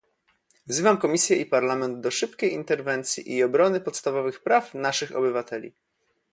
[0.67, 5.73] Wzywam Komisję i Parlament do szybkiej interwencji i obrony podstawowych praw naszych obywateli